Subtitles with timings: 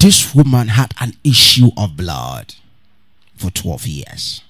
[0.00, 2.54] This woman had an issue of blood
[3.36, 4.42] for 12 years.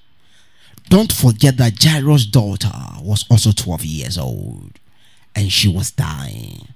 [0.87, 4.79] Don't forget that Jairus' daughter was also 12 years old
[5.35, 6.69] and she was dying.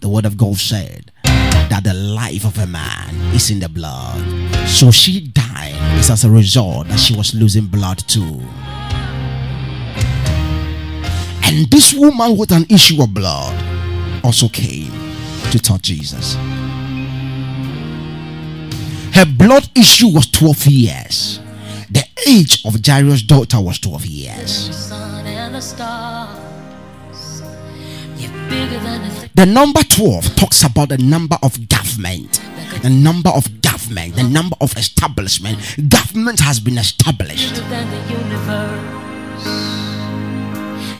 [0.00, 4.24] The word of God said that the life of a man is in the blood.
[4.66, 8.40] So she died is as a result that she was losing blood too.
[11.44, 13.62] And this woman with an issue of blood
[14.24, 14.92] also came
[15.50, 16.38] to touch Jesus.
[19.14, 21.40] Her blood issue was 12 years.
[21.88, 24.88] The age of Jairus' daughter was 12 years.
[29.36, 32.40] The number 12 talks about the number of government,
[32.82, 35.58] the number of government, the number of establishment.
[35.88, 37.54] Government has been established.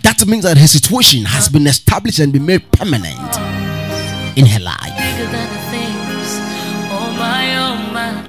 [0.05, 3.37] That means that her situation has been established and been made permanent
[4.39, 5.94] in her life.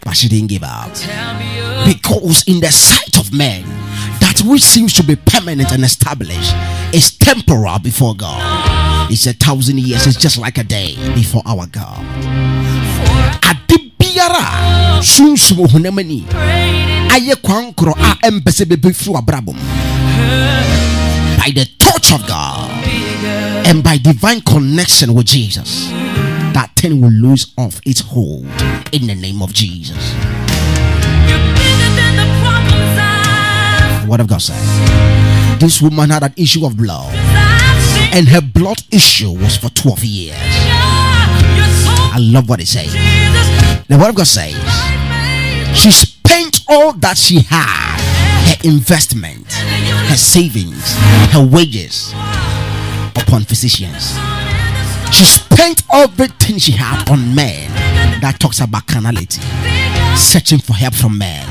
[0.05, 0.91] But she didn't give up.
[1.85, 3.63] Because in the sight of men,
[4.21, 6.53] that which seems to be permanent and established
[6.93, 9.11] is temporal before God.
[9.11, 11.99] It's a thousand years, it's just like a day before our God.
[13.41, 15.01] Adibiara
[18.23, 19.13] a bɛbɛfiri
[21.37, 22.71] by the touch of God
[23.67, 25.91] and by divine connection with Jesus
[26.55, 28.45] that thing will lose off its hold
[28.93, 30.13] in the name of Jesus.
[33.99, 37.13] The word of God said this woman had an issue of blood,
[38.13, 40.37] and her blood issue was for 12 years.
[40.39, 42.93] I love what it says.
[43.89, 44.55] The word of God says
[45.77, 47.99] she spent all that she had
[48.47, 49.51] her investment,
[50.07, 50.95] her savings,
[51.33, 52.13] her wages
[53.17, 54.15] upon physicians.
[55.15, 57.71] She spent everything she had on men.
[58.19, 59.39] That talks about carnality,
[60.17, 61.47] searching for help from men.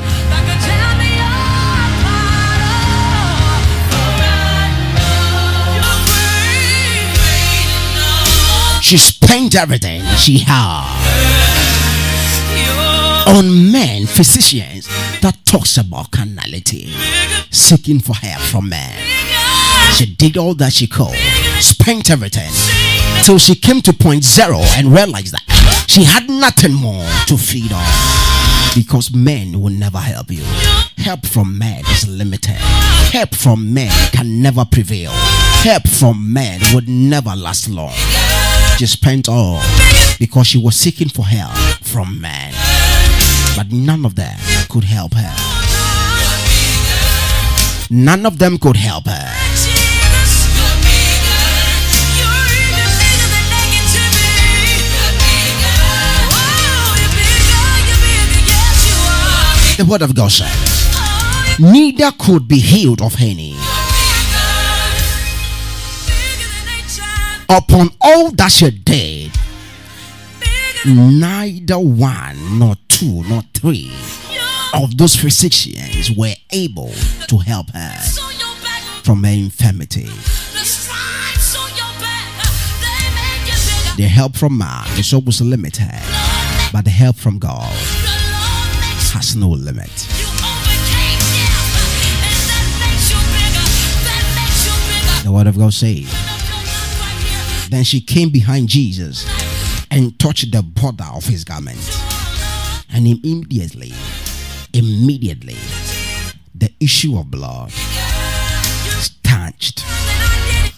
[8.83, 10.85] She spent everything she had
[13.27, 14.87] on men, physicians,
[15.23, 16.93] that talks about carnality,
[17.51, 18.95] seeking for help from men.
[19.95, 21.17] She did all that she could,
[21.61, 22.51] spent everything,
[23.25, 27.73] till she came to point zero and realized that she had nothing more to feed
[27.73, 27.83] on.
[28.75, 30.45] Because men will never help you.
[30.99, 32.57] Help from men is limited.
[33.17, 35.11] Help from men can never prevail.
[35.63, 37.95] Help from men would never last long.
[38.77, 39.63] She spent all
[40.19, 42.53] because she was seeking for help from men.
[43.57, 44.37] But none of them
[44.69, 45.35] could help her.
[47.91, 49.44] None of them could help her.
[59.77, 60.47] The word of God said,
[61.59, 63.57] Neither could be healed of any.
[67.49, 69.33] Upon all that she did,
[70.87, 73.93] neither one, nor two, nor three
[74.75, 76.93] of those physicians were able
[77.29, 77.97] to help her
[79.03, 80.09] from her infirmity.
[83.97, 85.91] The help from man is always limited,
[86.73, 87.73] but the help from God
[89.15, 89.89] has no limit.
[95.23, 96.11] The word of God says,
[97.71, 99.25] Then she came behind Jesus
[99.93, 101.79] and touched the border of his garment.
[102.93, 103.93] And immediately,
[104.73, 105.59] immediately,
[106.53, 109.85] the issue of blood stanched.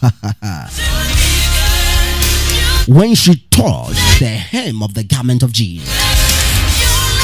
[2.87, 6.26] when she touched the hem of the garment of Jesus,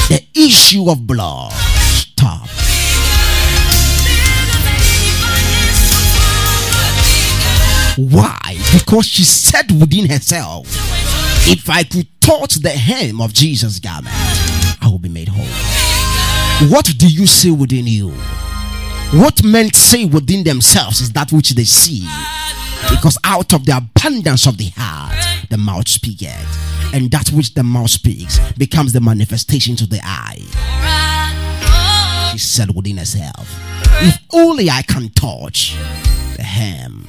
[0.09, 2.47] the issue of blood Stop.
[7.97, 8.57] Why?
[8.73, 10.67] Because she said within herself,
[11.47, 14.15] if I could touch the hem of Jesus' garment,
[14.81, 15.45] I will be made whole.
[16.69, 18.09] What do you say within you?
[19.11, 22.07] What men say within themselves is that which they see.
[22.89, 25.15] Because out of the abundance of the heart,
[25.49, 26.72] the mouth speaketh.
[26.93, 30.37] And that which the mouth speaks becomes the manifestation to the eye.
[32.33, 33.49] She said within herself,
[34.01, 35.75] If only I can touch
[36.37, 37.07] the hem.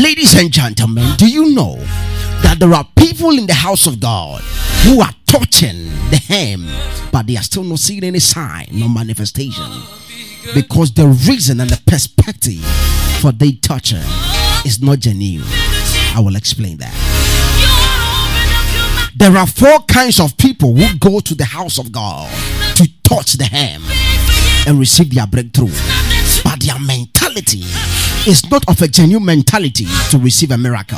[0.00, 1.74] Ladies and gentlemen, do you know
[2.42, 4.40] that there are people in the house of God
[4.84, 6.66] who are touching the hem,
[7.10, 9.64] but they are still not seeing any sign, no manifestation?
[10.54, 12.64] Because the reason and the perspective
[13.20, 13.98] for they touching
[14.64, 15.46] is not genuine.
[16.16, 16.94] I will explain that.
[19.14, 22.30] There are four kinds of people who go to the house of God
[22.76, 23.82] to touch the hem
[24.66, 25.68] and receive their breakthrough.
[26.42, 27.64] But their mentality
[28.26, 30.96] is not of a genuine mentality to receive a miracle.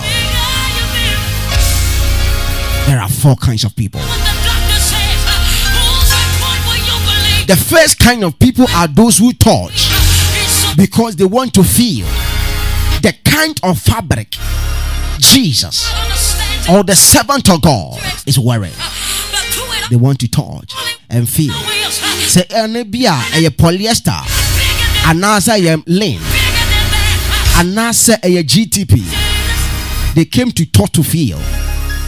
[2.86, 4.00] There are four kinds of people.
[7.48, 9.88] The first kind of people are those who touch
[10.76, 12.06] because they want to feel
[13.02, 14.36] the kind of fabric
[15.18, 15.90] Jesus
[16.68, 18.72] or the servant of God is wearing.
[19.90, 20.74] They want to touch
[21.08, 21.54] and feel.
[22.28, 24.20] Say, ɛne bi a polyester
[25.08, 26.20] anaasɛ ɛyɛ lin
[27.56, 29.28] anaasɛ ɛyɛ GTP.
[30.14, 31.38] They came to touch to feel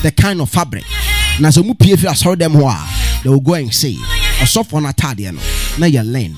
[0.02, 0.84] the kind of fabric.
[0.84, 3.94] Pie fi asɔre dɛm hɔ a, they will go and say,
[4.40, 5.40] ɔsɔfo no ataadeɛ no
[5.78, 6.34] na yɛ lin,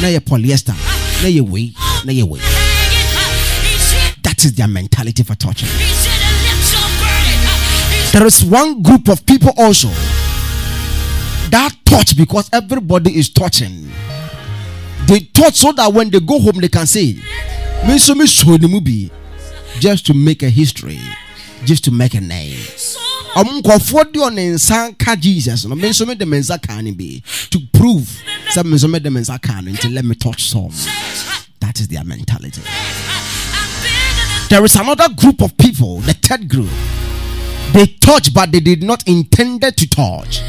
[0.00, 0.74] na yɛ polyester,
[1.22, 1.74] na yɛ wei,
[2.04, 2.40] na yɛ wei.
[4.22, 5.68] That is their mentality for touching.
[8.16, 9.88] There is one group of people also
[11.50, 13.90] that touch because everybody is touching.
[15.06, 17.20] They touch so that when they go home, they can say,
[17.86, 19.10] "Me so me show the movie,"
[19.80, 20.98] just to make a history,
[21.66, 22.56] just to make a name.
[23.36, 26.92] nkɔfoɔ de ɔne nsa ka jesus no me nso me de me nsa ka ne
[26.92, 27.20] bi
[27.50, 28.08] to prove
[28.54, 30.72] sɛ me nso me de me nsa no let me touch some
[31.60, 32.62] that is their mentality
[34.48, 36.70] there is another group of people the third group
[37.76, 40.40] they touched, but they did not intended to touch.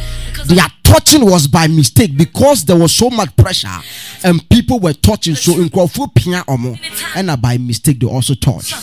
[0.46, 3.68] Their touching was by mistake because there was so much pressure
[4.24, 5.36] and people were touching.
[5.36, 6.80] So in pia omo
[7.16, 8.74] and by mistake they also touched.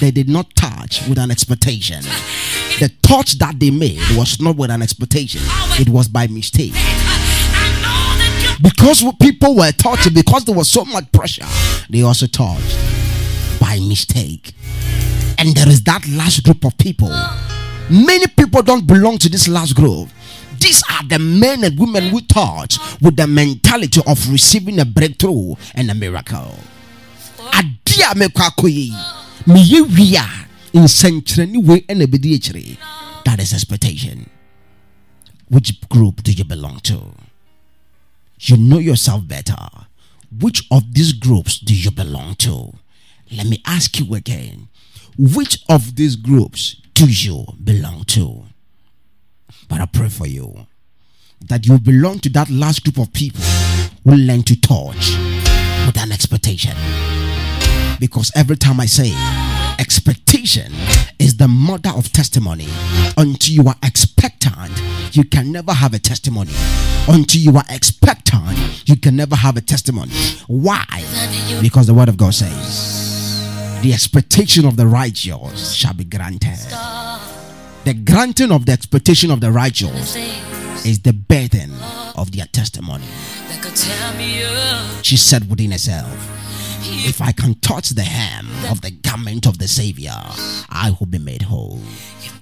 [0.00, 2.02] They did not touch with an expectation.
[2.80, 5.42] The touch that they made was not with an expectation.
[5.78, 6.72] It was by mistake.
[8.60, 11.46] Because people were touching because there was so much pressure
[11.88, 12.76] they also touched
[13.60, 14.52] by mistake.
[15.38, 17.12] And there is that last group of people
[17.90, 20.08] many people don't belong to this last group
[20.64, 25.54] these are the men and women we touch with the mentality of receiving a breakthrough
[25.74, 26.54] and a miracle.
[27.52, 28.88] Adia me kwakoyi.
[29.46, 30.26] Ye wia
[30.72, 34.30] in century way and That is expectation.
[35.50, 37.12] Which group do you belong to?
[38.40, 39.68] You know yourself better.
[40.40, 42.72] Which of these groups do you belong to?
[43.30, 44.68] Let me ask you again.
[45.18, 48.44] Which of these groups you belong to?
[49.68, 50.66] But I pray for you
[51.48, 53.42] that you belong to that last group of people
[54.04, 55.16] who learn to touch
[55.86, 56.76] with an expectation.
[58.00, 59.12] Because every time I say
[59.78, 60.72] expectation
[61.18, 62.68] is the mother of testimony,
[63.16, 64.72] until you are expectant,
[65.12, 66.52] you can never have a testimony.
[67.08, 70.12] Until you are expectant, you can never have a testimony.
[70.46, 70.84] Why?
[71.60, 73.13] Because the word of God says,
[73.84, 76.56] the expectation of the righteous shall be granted.
[77.84, 80.16] The granting of the expectation of the righteous
[80.86, 81.70] is the burden
[82.16, 83.04] of their testimony.
[85.02, 86.08] She said within herself,
[87.06, 90.16] If I can touch the hem of the garment of the Savior,
[90.70, 91.78] I will be made whole.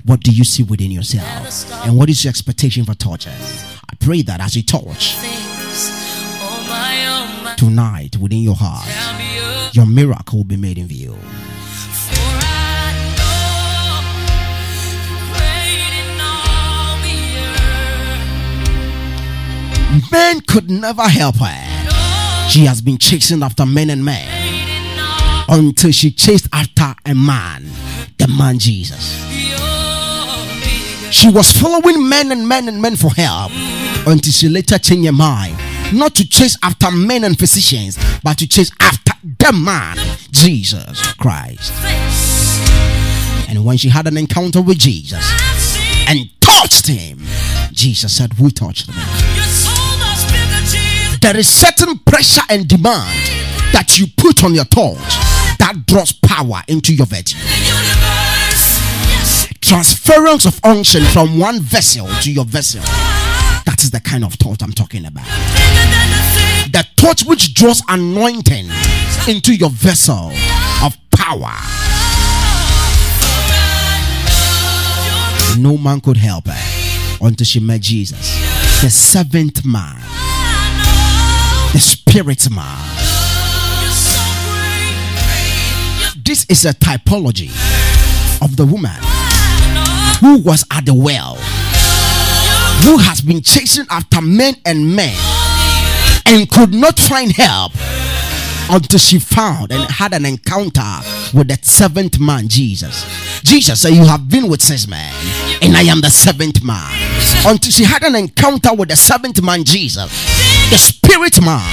[0.05, 1.73] What do you see within yourself?
[1.85, 3.33] And what is your expectation for touching?
[3.33, 5.17] I pray that as you touch
[7.57, 11.17] tonight within your heart, your miracle will be made in view.
[20.11, 22.49] Men could never help her.
[22.49, 24.29] She has been chasing after men and men
[25.49, 27.65] until she chased after a man,
[28.19, 29.21] the man Jesus.
[31.11, 33.53] She was following men and men and men for help
[34.07, 35.57] until she later changed her mind
[35.93, 39.97] not to chase after men and physicians, but to chase after the man,
[40.31, 41.73] Jesus Christ.
[43.49, 45.25] And when she had an encounter with Jesus
[46.09, 47.21] and touched him,
[47.73, 48.95] Jesus said, We touched him
[51.23, 53.17] there is certain pressure and demand
[53.73, 54.99] that you put on your touch
[55.59, 57.39] that draws power into your virtue.
[59.61, 62.83] Transference of unction from one vessel to your vessel.
[63.73, 65.25] That is the kind of thought I'm talking about.
[66.71, 68.69] The touch which draws anointing
[69.27, 70.31] into your vessel
[70.85, 71.57] of power.
[75.59, 78.21] No man could help her until she met Jesus,
[78.83, 79.97] the seventh man
[81.73, 82.79] the spirit man.
[86.23, 87.51] This is a typology
[88.43, 88.93] of the woman
[90.21, 91.39] who was at the well,
[92.83, 95.17] who has been chasing after men and men
[96.27, 97.73] and could not find help
[98.71, 101.01] until she found and had an encounter
[101.35, 103.05] with the seventh man, Jesus.
[103.43, 105.13] Jesus said, You have been with six men,
[105.61, 106.91] and I am the seventh man.
[107.47, 110.11] Until she had an encounter with the seventh man, Jesus,
[110.71, 111.69] the spirit man,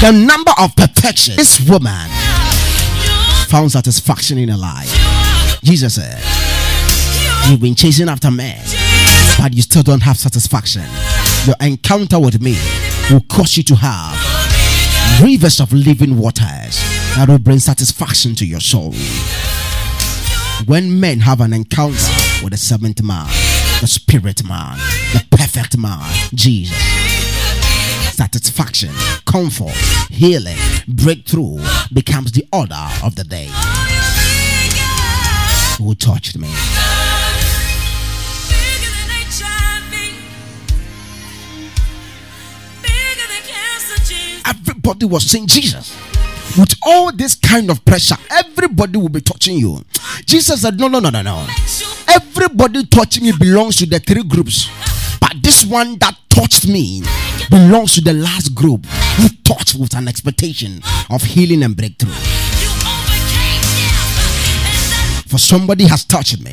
[0.00, 1.36] the number of perfection.
[1.36, 2.08] This woman
[3.48, 4.90] found satisfaction in her life.
[5.62, 6.22] Jesus said,
[7.48, 8.60] You've been chasing after men,
[9.38, 10.82] but you still don't have satisfaction.
[11.46, 12.56] Your encounter with me
[13.10, 14.18] will cause you to have
[15.22, 16.76] rivers of living waters
[17.16, 18.92] that will bring satisfaction to your soul.
[20.66, 23.26] When men have an encounter with the seventh man,
[23.80, 24.76] the spirit man,
[25.12, 26.04] the perfect man,
[26.34, 26.76] Jesus,
[28.14, 28.90] satisfaction,
[29.24, 29.70] comfort,
[30.10, 31.58] healing, breakthrough
[31.92, 33.48] becomes the order of the day.
[35.78, 36.48] Who touched me?
[44.88, 45.94] Everybody was saying Jesus.
[46.58, 49.84] With all this kind of pressure, everybody will be touching you.
[50.24, 51.46] Jesus said, No, no, no, no, no.
[52.08, 54.70] Everybody touching me belongs to the three groups.
[55.20, 57.02] But this one that touched me
[57.50, 60.80] belongs to the last group who touched with an expectation
[61.10, 62.10] of healing and breakthrough.
[65.28, 66.52] For somebody has touched me,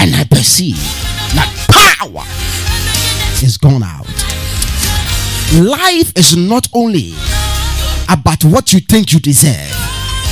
[0.00, 0.76] and I perceive
[1.34, 2.24] that power
[3.44, 4.25] is gone out.
[5.54, 7.12] Life is not only
[8.08, 9.70] about what you think you deserve,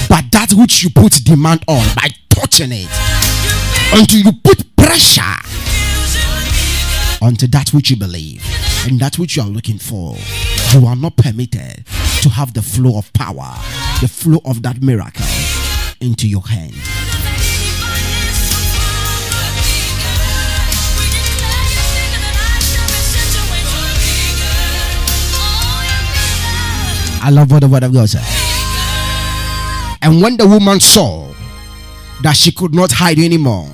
[0.09, 2.89] but that which you put demand on by touching it.
[3.93, 5.23] Until you put pressure
[7.23, 8.45] onto that which you believe
[8.87, 10.17] and that which you are looking for,
[10.73, 11.87] you are not permitted
[12.23, 13.55] to have the flow of power,
[14.01, 15.25] the flow of that miracle
[16.01, 16.75] into your hand.
[27.25, 28.21] I love what the word of God said.
[30.03, 31.33] And when the woman saw
[32.23, 33.71] that she could not hide anymore,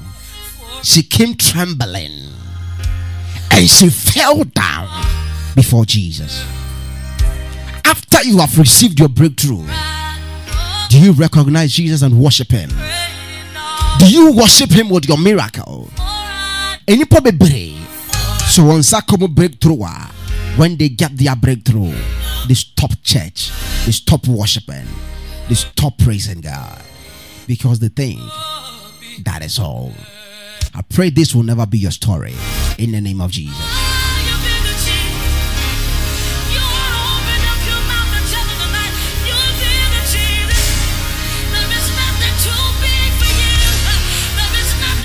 [0.84, 2.28] she came trembling
[3.50, 4.86] and she fell down
[5.56, 6.44] before Jesus.
[7.84, 9.66] After you have received your breakthrough,
[10.88, 12.70] do you recognize Jesus and worship Him?
[13.98, 15.90] Do you worship Him with your miracle?
[16.86, 17.76] Any probably
[18.46, 19.82] so on Sakomo breakthrough
[20.56, 21.94] when they get their breakthrough
[22.50, 23.52] they stop church,
[23.86, 24.86] they stop worshiping,
[25.48, 26.82] they stop praising God
[27.46, 28.18] because they think
[29.24, 29.92] that is all.
[30.74, 32.34] I pray this will never be your story
[32.78, 33.56] in the name of Jesus.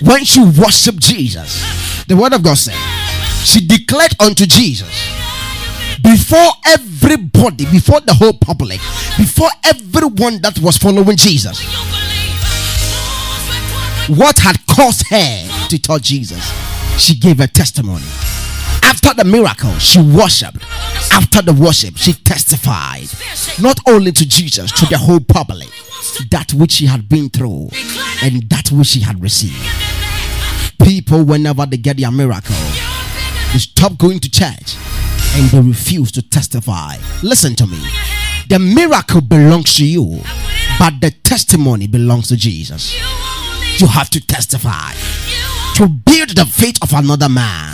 [0.01, 2.75] When she worshiped Jesus, the word of God said,
[3.43, 5.04] she declared unto Jesus
[6.15, 8.79] before everybody, before the whole public,
[9.17, 11.59] before everyone that was following Jesus,
[14.17, 16.39] what had caused her to touch Jesus?
[16.97, 18.05] She gave a testimony.
[18.81, 20.63] After the miracle, she worshiped.
[21.11, 23.09] After the worship, she testified
[23.61, 25.67] not only to Jesus, to the whole public,
[26.31, 27.67] that which she had been through
[28.23, 29.59] and that which she had received.
[30.81, 32.55] People, whenever they get their miracle,
[33.51, 34.77] they stop going to church
[35.35, 36.95] and they refuse to testify.
[37.21, 37.79] Listen to me.
[38.47, 40.21] The miracle belongs to you,
[40.79, 42.95] but the testimony belongs to Jesus.
[43.81, 44.93] You have to testify
[45.75, 47.73] to build the faith of another man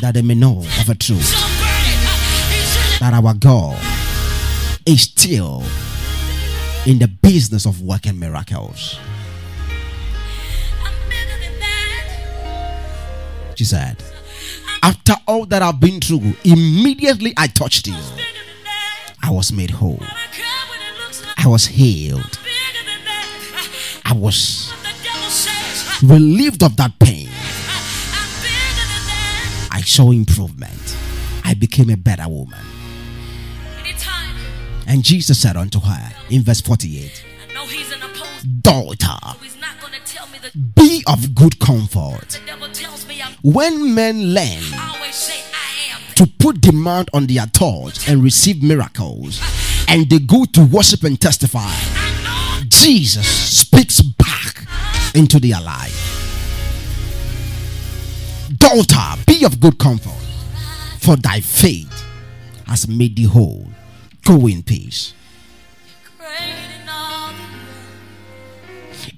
[0.00, 1.30] that they may know of the truth
[3.00, 3.78] that our God
[4.86, 5.62] is still
[6.86, 8.98] in the business of working miracles.
[13.56, 14.02] She said,
[14.82, 17.96] after all that I've been through, immediately I touched you.
[19.22, 20.02] I was made whole.
[21.36, 22.38] I was healed.
[24.04, 24.72] I was
[26.02, 27.28] relieved of that pain.
[29.70, 30.96] I saw improvement.
[31.44, 32.58] I became a better woman.
[34.86, 37.24] And Jesus said unto her in verse 48
[38.62, 39.18] Daughter,
[40.74, 42.40] be of good comfort.
[43.42, 44.62] When men learn
[46.16, 49.40] to put demand on their thoughts and receive miracles,
[49.86, 51.72] and they go to worship and testify,
[52.66, 54.66] Jesus speaks back
[55.14, 56.16] into their life.
[58.56, 60.20] Daughter, be of good comfort,
[60.98, 62.04] for thy faith
[62.66, 63.68] has made thee whole.
[64.24, 65.14] Go in peace.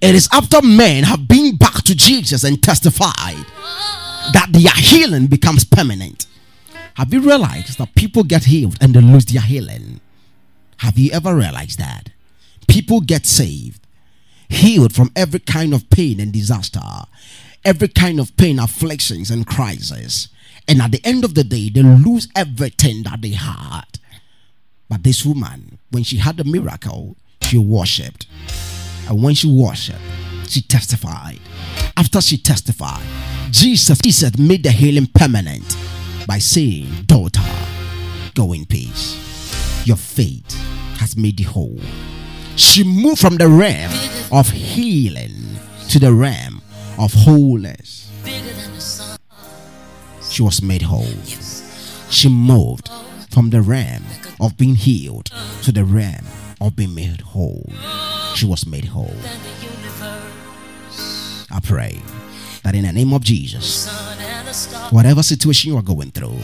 [0.03, 3.47] It is after men have been back to Jesus and testified
[4.33, 6.27] that their healing becomes permanent.
[6.95, 10.01] Have you realized that people get healed and they lose their healing?
[10.79, 12.11] Have you ever realized that?
[12.69, 13.87] People get saved,
[14.49, 16.81] healed from every kind of pain and disaster,
[17.65, 20.29] every kind of pain, afflictions, and crisis.
[20.69, 23.85] And at the end of the day, they lose everything that they had.
[24.89, 28.27] But this woman, when she had the miracle, she worshipped.
[29.09, 30.01] And when she worshipped,
[30.49, 31.41] she testified.
[31.97, 33.03] After she testified,
[33.51, 35.77] Jesus, Jesus made the healing permanent
[36.27, 37.43] by saying, Daughter,
[38.35, 39.17] go in peace.
[39.85, 40.55] Your faith
[40.99, 41.81] has made you whole.
[42.55, 43.93] She moved from the realm
[44.31, 45.35] of healing
[45.89, 46.63] to the realm
[46.99, 48.11] of wholeness.
[50.31, 51.17] She was made whole.
[52.09, 52.89] She moved
[53.31, 54.05] from the realm
[54.41, 55.31] of being healed
[55.63, 56.25] to the realm
[56.61, 57.69] of being made whole.
[58.37, 59.17] She was made whole.
[61.51, 62.01] I pray
[62.63, 63.89] that in the name of Jesus,
[64.91, 66.39] whatever situation you are going through,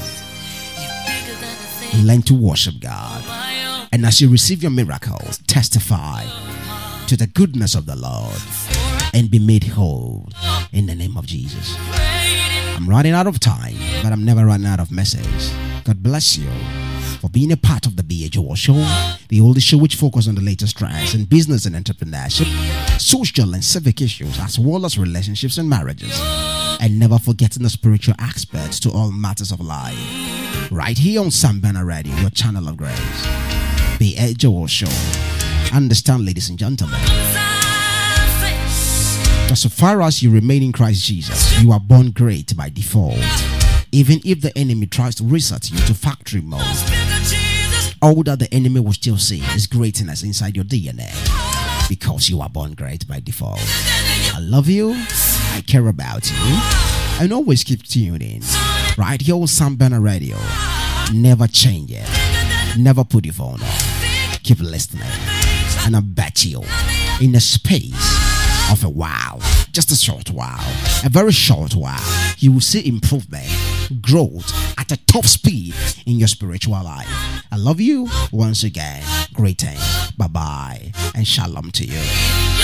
[2.02, 3.24] learn to worship God.
[3.92, 6.24] And as you receive your miracles, testify
[7.06, 8.36] to the goodness of the Lord
[9.14, 10.28] and be made whole
[10.72, 11.76] in the name of Jesus.
[12.76, 15.52] I'm running out of time, but I'm never running out of message.
[15.84, 16.50] God bless you
[17.26, 18.74] for being a part of the BHO show,
[19.30, 22.46] the only show which focuses on the latest trends in business and entrepreneurship,
[23.00, 26.16] social and civic issues, as well as relationships and marriages.
[26.80, 29.98] And never forgetting the spiritual aspects to all matters of life.
[30.70, 33.26] Right here on Sambana Radio, your channel of grace.
[33.98, 35.74] BHO show.
[35.74, 37.00] Understand, ladies and gentlemen.
[39.48, 43.18] That so far as you remain in Christ Jesus, you are born great by default.
[43.92, 46.60] Even if the enemy tries to reset you to factory mode,
[48.06, 51.10] all that the enemy will still see is greatness inside your DNA
[51.88, 53.58] because you are born great by default.
[53.60, 54.92] I love you.
[54.94, 56.36] I care about you.
[57.20, 58.42] And always keep tuning
[58.96, 60.36] right here on Sam Banner Radio.
[61.12, 62.06] Never change it.
[62.78, 64.40] Never put your phone off.
[64.44, 65.02] Keep listening.
[65.84, 66.62] And I bet you,
[67.20, 69.40] in the space of a while,
[69.72, 70.64] just a short while,
[71.04, 71.98] a very short while,
[72.38, 73.48] you will see improvement
[74.00, 74.52] growth
[74.90, 75.74] at a top speed
[76.06, 77.08] in your spiritual life.
[77.50, 79.02] I love you once again.
[79.34, 80.12] Greetings.
[80.16, 80.92] Bye bye.
[81.14, 82.55] And shalom to you.